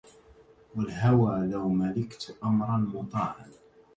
[0.75, 3.49] والهوى لو ملكت أمرا مطاعا